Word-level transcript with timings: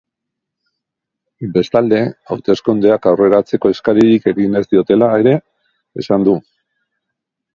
Bestalde, 1.57 1.99
hauteskundeak 2.35 3.05
aurreratzeko 3.11 3.73
eskaririk 3.75 4.25
egin 4.33 4.59
ez 4.63 4.65
diotela 4.73 5.11
ere 5.25 5.37
esan 6.05 6.29
du. 6.29 6.37